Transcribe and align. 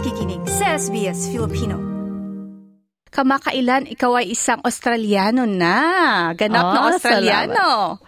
nakikinig 0.00 0.40
sa 0.48 0.80
SBS 0.80 1.28
Filipino. 1.28 1.76
Kamakailan 3.12 3.84
ikaw 3.84 4.16
ay 4.24 4.32
isang 4.32 4.56
Australiano 4.64 5.44
na. 5.44 5.76
Ganap 6.32 6.72
na 6.72 6.80
Ah, 6.80 6.86
Australiano. 6.88 8.00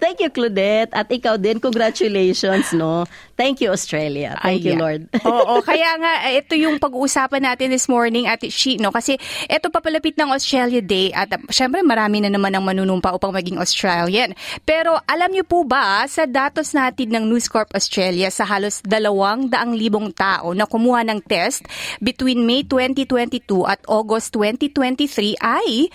Thank 0.00 0.24
you, 0.24 0.32
Claudette. 0.32 0.90
At 0.96 1.12
ikaw 1.12 1.36
din, 1.36 1.60
congratulations, 1.60 2.72
no? 2.72 3.04
Thank 3.36 3.60
you, 3.60 3.68
Australia. 3.72 4.36
Thank 4.40 4.64
you, 4.64 4.76
Ayan. 4.76 4.80
Lord. 4.80 5.00
Oo, 5.28 5.60
kaya 5.60 5.96
nga, 6.00 6.28
eh, 6.28 6.40
ito 6.40 6.56
yung 6.56 6.80
pag-uusapan 6.80 7.44
natin 7.44 7.68
this 7.68 7.84
morning 7.88 8.24
at 8.24 8.40
she, 8.48 8.80
no? 8.80 8.88
Kasi 8.88 9.20
ito 9.48 9.68
papalapit 9.68 10.16
ng 10.16 10.32
Australia 10.32 10.80
Day 10.80 11.12
at 11.12 11.28
uh, 11.32 11.40
syempre 11.52 11.84
marami 11.84 12.24
na 12.24 12.32
naman 12.32 12.52
ang 12.56 12.64
manunumpa 12.64 13.12
upang 13.12 13.32
maging 13.32 13.60
Australian. 13.60 14.32
Pero 14.64 14.96
alam 15.04 15.32
niyo 15.32 15.44
po 15.44 15.64
ba, 15.68 16.04
sa 16.08 16.24
datos 16.24 16.72
natin 16.72 17.12
ng 17.12 17.24
News 17.28 17.48
Corp 17.48 17.68
Australia 17.76 18.32
sa 18.32 18.48
halos 18.48 18.80
dalawang 18.80 19.52
daang 19.52 19.76
libong 19.76 20.12
tao 20.16 20.56
na 20.56 20.64
kumuha 20.64 21.04
ng 21.04 21.20
test 21.24 21.68
between 22.00 22.48
May 22.48 22.64
2022 22.64 23.68
at 23.68 23.84
August 23.84 24.32
2023 24.36 25.36
ay 25.40 25.92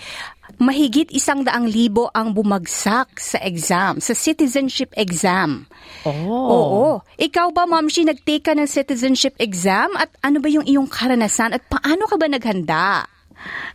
mahigit 0.56 1.12
isang 1.12 1.44
daang 1.44 1.68
libo 1.68 2.08
ang 2.16 2.32
bumagsak 2.32 3.20
sa 3.20 3.38
exam, 3.44 4.00
sa 4.00 4.16
citizenship 4.16 4.92
exam. 4.96 5.68
Oh. 6.04 6.48
Oo. 6.48 6.86
Ikaw 7.20 7.52
ba, 7.52 7.68
Ma'am 7.68 7.88
Shi, 7.92 8.08
nag-take 8.08 8.46
ka 8.46 8.52
ng 8.56 8.68
citizenship 8.68 9.36
exam? 9.36 9.92
At 10.00 10.12
ano 10.24 10.40
ba 10.40 10.48
yung 10.48 10.64
iyong 10.64 10.88
karanasan? 10.88 11.52
At 11.52 11.62
paano 11.68 12.08
ka 12.08 12.16
ba 12.16 12.26
naghanda? 12.26 13.04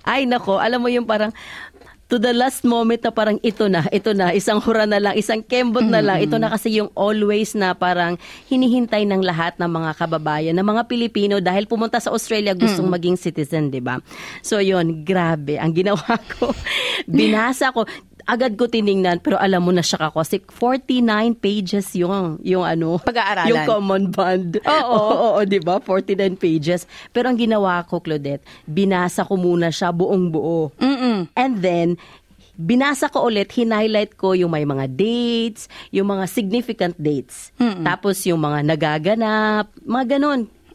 Ay, 0.02 0.26
nako, 0.26 0.58
alam 0.58 0.82
mo 0.82 0.90
yung 0.90 1.06
parang 1.06 1.30
to 2.12 2.20
the 2.20 2.36
last 2.36 2.68
moment 2.68 3.00
na 3.00 3.16
parang 3.16 3.40
ito 3.40 3.72
na, 3.72 3.88
ito 3.88 4.12
na, 4.12 4.36
isang 4.36 4.60
hura 4.60 4.84
na 4.84 5.00
lang, 5.00 5.16
isang 5.16 5.40
kembot 5.40 5.88
na 5.88 6.04
lang. 6.04 6.20
Ito 6.20 6.36
na 6.36 6.52
kasi 6.52 6.76
yung 6.76 6.92
always 6.92 7.56
na 7.56 7.72
parang 7.72 8.20
hinihintay 8.52 9.08
ng 9.08 9.24
lahat 9.24 9.56
ng 9.56 9.72
mga 9.72 9.96
kababayan, 9.96 10.52
ng 10.60 10.68
mga 10.68 10.92
Pilipino 10.92 11.40
dahil 11.40 11.72
pumunta 11.72 12.04
sa 12.04 12.12
Australia 12.12 12.52
gustong 12.52 12.92
maging 12.92 13.16
citizen, 13.16 13.72
di 13.72 13.80
ba? 13.80 14.04
So 14.44 14.60
yun, 14.60 15.08
grabe. 15.08 15.56
Ang 15.56 15.72
ginawa 15.72 16.20
ko, 16.36 16.52
binasa 17.08 17.72
ko, 17.72 17.88
agad 18.32 18.56
ko 18.56 18.64
tiningnan 18.66 19.20
pero 19.20 19.36
alam 19.36 19.60
mo 19.60 19.76
na 19.76 19.84
siya 19.84 20.08
ako 20.08 20.24
kasi 20.24 20.40
49 20.40 21.04
pages 21.36 21.92
yung 21.94 22.40
yung 22.40 22.64
ano 22.64 22.96
Pag-aaralan. 23.04 23.52
yung 23.52 23.64
common 23.68 24.04
bond 24.08 24.52
Oo. 24.64 24.96
oo, 24.96 25.16
oo, 25.36 25.40
'di 25.44 25.60
ba 25.60 25.84
49 25.84 26.40
pages 26.40 26.88
pero 27.12 27.28
ang 27.28 27.36
ginawa 27.36 27.84
ko 27.84 28.00
Claudette 28.00 28.48
binasa 28.64 29.28
ko 29.28 29.36
muna 29.36 29.68
siya 29.68 29.92
buong 29.92 30.32
buo 30.32 30.72
Mm-mm. 30.80 31.28
And 31.36 31.60
then, 31.60 32.00
binasa 32.54 33.10
ko 33.10 33.26
ulit, 33.26 33.50
hinighlight 33.52 34.14
ko 34.16 34.34
yung 34.34 34.54
may 34.54 34.64
mga 34.64 34.86
dates, 34.88 35.66
yung 35.90 36.10
mga 36.10 36.28
significant 36.28 36.94
dates. 36.96 37.50
Tapos 37.82 38.22
yung 38.24 38.38
mga 38.38 38.62
nagaganap, 38.62 39.66
mga 39.82 40.06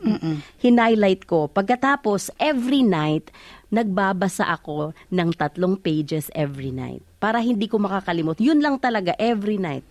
ganon. 0.01 0.39
Hinighlight 0.61 1.25
ko. 1.25 1.49
Pagkatapos, 1.51 2.33
every 2.37 2.83
night, 2.83 3.33
nagbabasa 3.71 4.47
ako 4.47 4.95
ng 5.11 5.29
tatlong 5.35 5.75
pages 5.77 6.31
every 6.33 6.71
night. 6.71 7.03
Para 7.19 7.43
hindi 7.43 7.67
ko 7.67 7.83
makakalimot. 7.83 8.39
Yun 8.39 8.63
lang 8.63 8.79
talaga, 8.79 9.17
every 9.19 9.59
night. 9.59 9.83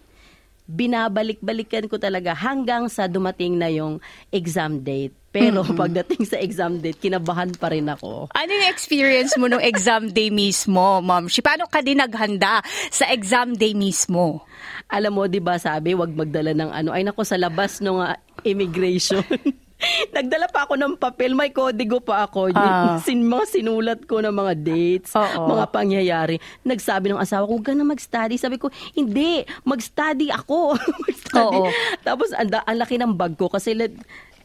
Binabalik-balikan 0.66 1.86
ko 1.86 2.02
talaga 2.02 2.34
hanggang 2.34 2.90
sa 2.90 3.06
dumating 3.06 3.62
na 3.62 3.70
yung 3.70 4.02
exam 4.34 4.82
date. 4.82 5.14
Pero 5.36 5.62
pagdating 5.78 6.24
sa 6.24 6.40
exam 6.40 6.80
date, 6.80 6.98
kinabahan 6.98 7.52
pa 7.60 7.68
rin 7.70 7.86
ako. 7.92 8.32
Ano 8.32 8.52
yung 8.56 8.72
experience 8.72 9.36
mo 9.36 9.52
nung 9.52 9.62
exam 9.62 10.08
day 10.10 10.32
mismo, 10.32 11.04
Ma'am 11.04 11.28
Shi? 11.28 11.44
Paano 11.44 11.68
ka 11.68 11.84
din 11.84 12.00
naghanda 12.00 12.64
sa 12.88 13.12
exam 13.12 13.52
day 13.52 13.76
mismo? 13.76 14.48
Alam 14.88 15.12
mo, 15.12 15.24
'di 15.28 15.44
ba, 15.44 15.60
sabi, 15.60 15.92
wag 15.92 16.16
magdala 16.16 16.56
ng 16.56 16.72
ano. 16.72 16.90
Ay 16.96 17.04
nako 17.04 17.28
sa 17.28 17.36
labas 17.36 17.84
ng 17.84 18.00
immigration. 18.48 19.22
Nagdala 20.16 20.48
pa 20.50 20.66
ako 20.66 20.74
ng 20.80 20.94
papel, 20.98 21.34
may 21.34 21.52
kodigo 21.52 22.02
pa 22.02 22.26
ako. 22.28 22.52
Ah. 22.56 22.98
Sin, 23.02 23.26
mga 23.26 23.46
sinulat 23.50 24.02
ko 24.06 24.22
ng 24.22 24.34
mga 24.34 24.54
dates, 24.60 25.12
Oo. 25.16 25.52
mga 25.52 25.66
pangyayari. 25.70 26.36
Nagsabi 26.64 27.12
ng 27.12 27.22
asawa 27.22 27.48
ko, 27.48 27.60
huwag 27.60 27.68
ka 27.68 27.74
na 27.74 27.88
mag-study. 27.88 28.36
Sabi 28.38 28.58
ko, 28.58 28.70
hindi, 28.94 29.44
mag-study 29.64 30.32
ako. 30.32 30.76
mag-study. 31.06 31.60
Tapos, 32.02 32.30
ang, 32.34 32.50
ang 32.52 32.78
laki 32.78 32.96
ng 33.00 33.14
bag 33.14 33.34
ko 33.38 33.48
kasi 33.50 33.74
let- 33.76 33.98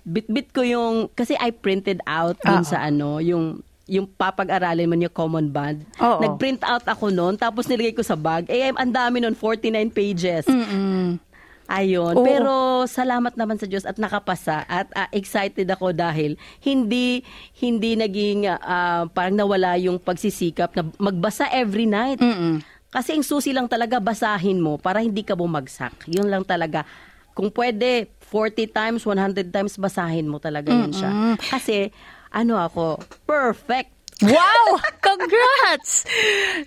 bit-bit 0.05 0.51
ko 0.51 0.65
yung, 0.65 1.13
kasi 1.13 1.37
I 1.37 1.53
printed 1.53 2.01
out 2.09 2.41
dun 2.41 2.65
Oo. 2.65 2.69
sa 2.69 2.81
ano, 2.85 3.21
yung 3.21 3.61
yung 3.91 4.07
papag-aralin 4.07 4.87
mo 4.87 4.95
yung 4.95 5.11
common 5.11 5.51
bond. 5.51 5.83
Oo. 5.99 6.23
Nag-print 6.23 6.63
out 6.63 6.87
ako 6.87 7.11
noon, 7.11 7.35
tapos 7.35 7.67
nilagay 7.67 7.91
ko 7.91 8.07
sa 8.07 8.15
bag. 8.15 8.47
Eh, 8.47 8.71
ang 8.71 8.95
dami 8.95 9.19
noon, 9.19 9.35
49 9.35 9.91
pages. 9.91 10.47
Mm-mm. 10.47 11.19
Ayun. 11.71 12.19
Oo. 12.19 12.27
Pero 12.27 12.53
salamat 12.91 13.39
naman 13.39 13.55
sa 13.55 13.71
Diyos 13.71 13.87
at 13.87 13.95
nakapasa 13.95 14.67
at 14.67 14.91
ah, 14.99 15.07
excited 15.15 15.71
ako 15.71 15.95
dahil 15.95 16.35
hindi 16.59 17.23
hindi 17.63 17.95
naging 17.95 18.51
ah, 18.51 19.07
parang 19.07 19.39
nawala 19.39 19.79
yung 19.79 20.03
pagsisikap 20.03 20.75
na 20.75 20.83
magbasa 20.99 21.47
every 21.55 21.87
night. 21.87 22.19
Mm-mm. 22.19 22.59
Kasi 22.91 23.15
ang 23.15 23.23
susi 23.23 23.55
lang 23.55 23.71
talaga 23.71 24.03
basahin 24.03 24.59
mo 24.59 24.75
para 24.75 24.99
hindi 24.99 25.23
ka 25.23 25.39
bumagsak. 25.39 26.11
Yun 26.11 26.27
lang 26.27 26.43
talaga. 26.43 26.83
Kung 27.39 27.55
pwede 27.55 28.11
40 28.27 28.67
times, 28.67 29.01
100 29.07 29.55
times 29.55 29.79
basahin 29.79 30.27
mo 30.27 30.43
talaga 30.43 30.75
yun 30.75 30.91
siya. 30.91 31.39
Kasi 31.39 31.95
ano 32.35 32.59
ako, 32.59 32.99
perfect. 33.31 34.00
Wow! 34.21 34.77
Congrats! 35.07 36.05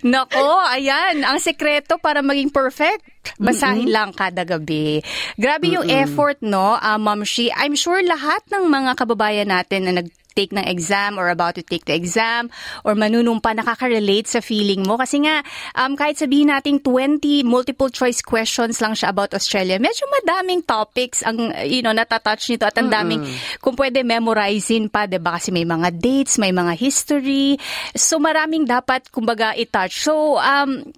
Nako, 0.02 0.58
ayan. 0.74 1.22
Ang 1.22 1.38
sekreto 1.38 2.02
para 2.02 2.20
maging 2.20 2.50
perfect, 2.50 3.06
basahin 3.38 3.90
lang 3.90 4.10
kada 4.10 4.42
gabi. 4.42 5.00
Grabe 5.38 5.70
yung 5.70 5.86
effort, 5.86 6.42
no, 6.42 6.74
uh, 6.74 6.98
Ma'am 6.98 7.22
Shi. 7.22 7.54
I'm 7.54 7.78
sure 7.78 8.02
lahat 8.02 8.42
ng 8.50 8.66
mga 8.66 8.90
kababayan 8.98 9.48
natin 9.54 9.86
na 9.86 10.02
nag 10.02 10.08
take 10.34 10.50
ng 10.50 10.66
exam 10.66 11.16
or 11.16 11.30
about 11.30 11.54
to 11.54 11.62
take 11.62 11.86
the 11.86 11.94
exam 11.94 12.50
or 12.82 12.98
manunumpa 12.98 13.54
nakaka-relate 13.54 14.26
sa 14.26 14.42
feeling 14.42 14.82
mo. 14.82 14.98
Kasi 14.98 15.22
nga 15.22 15.40
um, 15.78 15.94
kahit 15.94 16.18
sabihin 16.18 16.50
nating 16.50 16.82
20 16.82 17.46
multiple 17.46 17.88
choice 17.88 18.20
questions 18.20 18.82
lang 18.82 18.98
siya 18.98 19.14
about 19.14 19.32
Australia 19.32 19.78
medyo 19.78 20.04
madaming 20.20 20.66
topics 20.66 21.22
ang 21.22 21.54
you 21.64 21.80
know 21.80 21.94
natatouch 21.94 22.50
nito 22.50 22.66
at 22.66 22.76
ang 22.76 22.90
daming 22.90 23.22
kung 23.62 23.78
pwede 23.78 24.02
memorizein 24.02 24.90
pa 24.90 25.06
'di 25.06 25.22
ba 25.22 25.38
kasi 25.38 25.54
may 25.54 25.64
mga 25.64 25.94
dates 25.94 26.36
may 26.36 26.50
mga 26.50 26.74
history. 26.74 27.56
So 27.94 28.18
maraming 28.18 28.66
dapat 28.66 29.08
kumbaga 29.14 29.54
i-touch. 29.54 30.02
So 30.02 30.36
um 30.42 30.90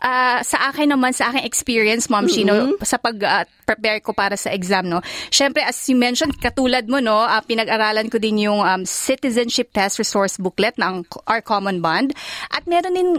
ah, 0.00 0.40
sa 0.42 0.70
akin 0.70 0.94
naman, 0.94 1.12
sa 1.12 1.30
aking 1.30 1.44
experience, 1.44 2.08
Ma'am 2.08 2.26
Shino, 2.26 2.78
sa 2.82 2.98
pag-prepare 2.98 4.00
ko 4.00 4.14
para 4.14 4.34
sa 4.38 4.50
exam, 4.50 4.88
no, 4.88 5.04
syempre, 5.30 5.60
as 5.62 5.76
you 5.86 5.98
mentioned, 5.98 6.34
katulad 6.40 6.86
mo, 6.86 6.98
no, 6.98 7.18
ah, 7.18 7.42
pinag-aralan 7.44 8.08
ko 8.10 8.18
din 8.18 8.46
yung 8.48 8.62
um, 8.62 8.82
Citizenship 8.88 9.70
Test 9.74 10.00
Resource 10.00 10.40
Booklet 10.40 10.78
ng 10.80 11.04
Our 11.28 11.42
Common 11.42 11.82
Bond. 11.84 12.16
At 12.50 12.64
meron 12.64 12.94
din 12.96 13.10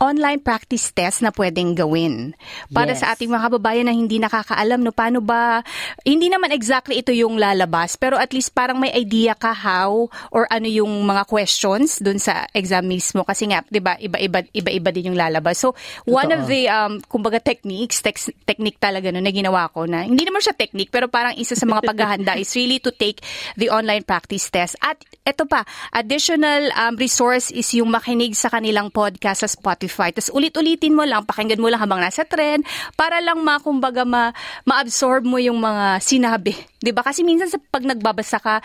online 0.00 0.40
practice 0.42 0.90
test 0.90 1.22
na 1.22 1.30
pwedeng 1.32 1.78
gawin. 1.78 2.34
Para 2.68 2.90
Yes. 2.92 3.00
sa 3.00 3.14
ating 3.14 3.30
mga 3.30 3.46
kababayan 3.48 3.86
na 3.86 3.94
hindi 3.94 4.18
nakakaalam 4.18 4.82
no 4.82 4.90
paano 4.90 5.22
ba 5.22 5.62
hindi 6.02 6.26
naman 6.26 6.50
exactly 6.50 6.98
ito 6.98 7.14
yung 7.14 7.38
lalabas 7.38 7.94
pero 7.94 8.18
at 8.18 8.34
least 8.34 8.50
parang 8.50 8.82
may 8.82 8.90
idea 8.90 9.38
ka 9.38 9.54
how 9.54 10.10
or 10.34 10.50
ano 10.50 10.66
yung 10.66 10.90
mga 11.06 11.22
questions 11.30 12.02
dun 12.02 12.18
sa 12.18 12.50
exam 12.50 12.82
mismo. 12.82 13.22
Kasi 13.22 13.46
nga 13.46 13.62
'di 13.62 13.78
ba 13.78 13.94
iba-iba 13.94 14.42
iba-iba 14.50 14.90
din 14.90 15.14
yung 15.14 15.18
lalabas. 15.18 15.62
So 15.62 15.78
one 16.02 16.34
of 16.34 16.50
the 16.50 16.66
um 16.66 16.98
kumbaga 17.06 17.38
techniques 17.38 18.02
tex- 18.02 18.34
technique 18.42 18.82
talaga 18.82 19.14
no 19.14 19.22
na 19.22 19.30
ginawa 19.30 19.70
ko 19.70 19.86
na 19.86 20.02
hindi 20.02 20.26
naman 20.26 20.42
siya 20.42 20.58
technique 20.58 20.90
pero 20.90 21.06
parang 21.06 21.38
isa 21.38 21.54
sa 21.54 21.62
mga 21.62 21.86
paghahanda 21.86 22.34
is 22.34 22.50
really 22.58 22.82
to 22.82 22.90
take 22.90 23.22
the 23.54 23.70
online 23.70 24.02
practice 24.02 24.50
test. 24.50 24.74
At 24.82 24.98
eto 25.22 25.46
pa 25.46 25.62
additional 25.94 26.74
um, 26.74 26.98
resource 26.98 27.54
is 27.54 27.70
yung 27.78 27.94
makinig 27.94 28.34
sa 28.34 28.50
kanilang 28.50 28.90
podcast 28.90 29.46
sa 29.46 29.48
Spotify 29.48 29.90
tapos 29.92 30.32
ulit-ulitin 30.32 30.96
mo 30.96 31.04
lang 31.04 31.28
pakinggan 31.28 31.60
mo 31.60 31.68
lang 31.68 31.80
habang 31.84 32.00
nasa 32.00 32.24
tren 32.24 32.64
para 32.96 33.20
lang 33.20 33.44
makumbaga 33.44 34.08
ma 34.08 34.32
ma-absorb 34.64 35.28
mo 35.28 35.36
yung 35.36 35.60
mga 35.60 36.00
sinabi 36.00 36.56
'di 36.80 36.90
ba 36.96 37.04
kasi 37.04 37.20
minsan 37.20 37.52
sa 37.52 37.60
pag 37.60 37.84
nagbabasa 37.84 38.40
ka 38.40 38.64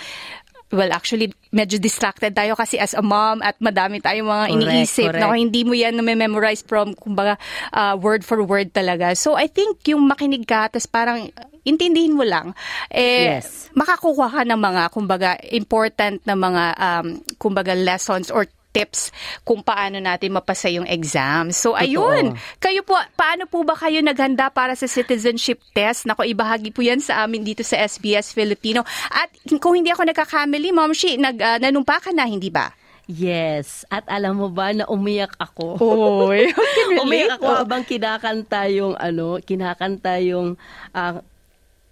Well, 0.68 0.92
actually, 0.92 1.31
medyo 1.56 1.80
distracted 1.80 2.36
tayo 2.36 2.51
kasi 2.51 2.75
as 2.75 2.92
a 2.92 3.00
mom 3.00 3.40
at 3.40 3.56
madami 3.63 4.04
tayong 4.04 4.28
mga 4.28 4.46
Correct, 4.51 4.60
iniisip 4.68 5.07
na 5.16 5.31
correct. 5.31 5.40
hindi 5.40 5.63
mo 5.63 5.72
yan 5.72 5.96
na-memorize 5.96 6.60
from, 6.68 6.92
kumbaga, 6.92 7.40
uh, 7.72 7.96
word 7.96 8.28
for 8.28 8.44
word 8.44 8.75
talaga. 8.75 9.16
So, 9.16 9.40
I 9.40 9.48
think 9.48 9.80
yung 9.88 10.04
makinig 10.04 10.44
ka, 10.44 10.68
tapos 10.68 10.84
parang 10.92 11.31
intindihin 11.63 12.19
mo 12.19 12.28
lang, 12.28 12.51
eh, 12.92 13.40
Yes. 13.40 13.72
makakuha 13.80 14.28
ka 14.28 14.42
ng 14.44 14.60
mga, 14.60 14.84
kumbaga, 14.92 15.40
important 15.56 16.19
na 16.28 16.36
mga, 16.36 16.63
um, 16.75 17.07
kumbaga, 17.40 17.72
lessons 17.72 18.28
or 18.28 18.44
tips 18.77 19.09
kung 19.41 19.65
paano 19.65 19.97
natin 19.97 20.38
mapasa 20.38 20.69
yung 20.69 20.85
exam. 20.85 21.50
So, 21.50 21.74
ayun. 21.74 22.38
Kayo 22.62 22.85
po, 22.85 22.94
paano 23.18 23.50
po 23.50 23.65
ba 23.65 23.74
kayo 23.74 24.06
naghanda 24.06 24.53
para 24.53 24.77
sa 24.77 24.85
citizenship 24.85 25.57
test? 25.74 26.06
Nako, 26.06 26.21
ibahagi 26.29 26.69
po 26.69 26.85
yan 26.85 27.01
sa 27.01 27.25
amin 27.25 27.41
dito 27.41 27.65
sa 27.65 27.81
SBS 27.81 28.38
Filipino. 28.38 28.85
At 29.09 29.33
kung 29.57 29.74
hindi 29.74 29.89
ako 29.89 30.06
nagkakamali, 30.06 30.69
Ma'am 30.69 30.94
Shi, 30.94 31.18
nag, 31.18 31.38
uh, 31.41 31.57
nanumpa 31.57 31.97
ka 31.97 32.13
na, 32.13 32.29
hindi 32.29 32.53
ba? 32.53 32.69
Yes. 33.07 33.88
At 33.88 34.03
alam 34.12 34.35
mo 34.35 34.51
ba 34.51 34.75
na 34.75 34.83
umiyak 34.91 35.31
ako? 35.39 35.79
Oy, 36.27 36.51
umiyak 37.01 37.39
ako 37.39 37.63
habang 37.63 37.88
kinakanta 37.88 38.68
yung 38.68 39.00
ano, 39.00 39.39
kinakanta 39.39 40.19
yung 40.27 40.59
ah, 40.91 41.24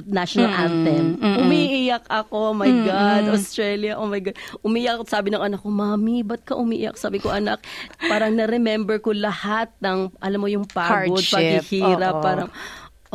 national 0.03 0.51
anthem. 0.51 1.15
Umiiyak 1.19 2.03
ako, 2.11 2.51
oh 2.51 2.55
my 2.55 2.67
God, 2.83 3.31
Australia, 3.31 3.95
oh 3.95 4.07
my 4.11 4.19
God. 4.19 4.35
Umiiyak, 4.61 5.07
sabi 5.07 5.31
ng 5.31 5.39
anak 5.39 5.63
ko, 5.63 5.71
Mami, 5.71 6.21
ba't 6.21 6.43
ka 6.43 6.59
umiiyak? 6.59 6.99
Sabi 6.99 7.23
ko, 7.23 7.31
anak, 7.31 7.63
parang 8.03 8.35
na-remember 8.35 8.99
ko 8.99 9.15
lahat 9.15 9.71
ng, 9.79 10.11
alam 10.19 10.39
mo, 10.39 10.47
yung 10.51 10.67
pagod, 10.67 11.15
Hardship, 11.15 11.67
paghihirap, 11.71 12.15
oo. 12.19 12.23
parang, 12.23 12.49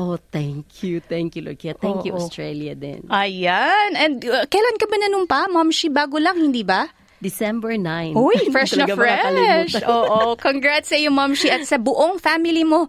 oh, 0.00 0.16
thank 0.32 0.80
you, 0.80 1.04
thank 1.04 1.36
you. 1.36 1.44
Kaya 1.44 1.76
thank 1.76 2.08
you, 2.08 2.16
Oo. 2.16 2.20
Australia 2.24 2.72
din. 2.72 3.04
Ayan. 3.12 3.90
And 4.00 4.16
uh, 4.24 4.48
kailan 4.48 4.76
ka 4.80 4.88
ba 4.88 4.96
nanumpa, 4.96 5.38
Mom 5.52 5.68
Shi? 5.68 5.92
Bago 5.92 6.16
lang, 6.16 6.40
hindi 6.40 6.64
ba? 6.64 6.88
December 7.20 7.76
9. 7.76 8.16
Uy, 8.16 8.48
fresh 8.54 8.80
na 8.80 8.88
fresh. 8.88 9.76
Oo, 9.84 10.34
congrats 10.40 10.88
sa 10.88 10.96
iyo, 10.96 11.12
Mom 11.12 11.36
Shi, 11.36 11.52
at 11.52 11.68
sa 11.68 11.76
buong 11.76 12.16
family 12.16 12.64
mo. 12.64 12.88